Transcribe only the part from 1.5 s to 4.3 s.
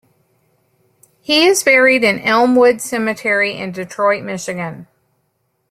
buried in Elmwood Cemetery in Detroit,